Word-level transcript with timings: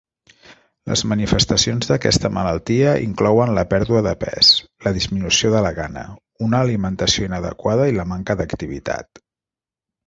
Les 0.91 1.01
manifestacions 1.09 1.91
d'aquesta 1.91 2.31
malaltia 2.37 2.95
inclouen 3.09 3.53
la 3.59 3.65
pèrdua 3.75 4.01
de 4.09 4.15
pes, 4.25 4.51
la 4.87 4.95
disminució 4.99 5.53
de 5.59 5.63
la 5.67 5.75
gana, 5.83 6.09
una 6.49 6.65
alimentació 6.67 7.31
inadequada 7.33 7.91
i 7.93 7.99
la 8.01 8.11
manca 8.17 8.41
d'activitat. 8.43 9.27